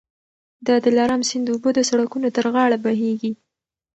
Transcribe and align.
د 0.67 0.69
دلارام 0.85 1.21
سیند 1.29 1.47
اوبه 1.51 1.69
د 1.75 1.79
سړکونو 1.89 2.27
تر 2.35 2.45
غاړه 2.53 2.77
بهېږي. 2.83 3.31